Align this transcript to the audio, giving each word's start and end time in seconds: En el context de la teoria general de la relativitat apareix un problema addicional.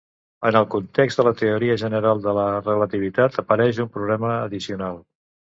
En 0.49 0.55
el 0.59 0.63
context 0.75 1.19
de 1.21 1.25
la 1.27 1.33
teoria 1.41 1.75
general 1.81 2.23
de 2.23 2.33
la 2.39 2.47
relativitat 2.69 3.39
apareix 3.45 3.83
un 3.87 3.93
problema 4.01 4.35
addicional. 4.41 5.01